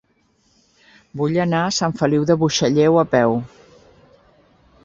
Vull 1.21 1.37
anar 1.43 1.59
a 1.65 1.75
Sant 1.81 1.95
Feliu 2.01 2.25
de 2.31 2.39
Buixalleu 2.45 3.01
a 3.03 3.07
peu. 3.15 3.39